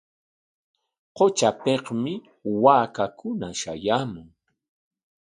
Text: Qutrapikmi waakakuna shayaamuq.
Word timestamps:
Qutrapikmi 1.15 2.13
waakakuna 2.63 3.47
shayaamuq. 3.59 4.29